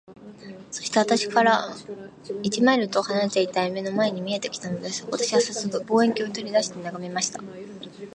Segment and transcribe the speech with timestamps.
[0.71, 1.69] そして、私から
[2.41, 5.05] 一マイルとは離れていない眼の前に見えて来たのです。
[5.11, 7.39] 私はさっそく、望遠鏡を取り出して眺めました。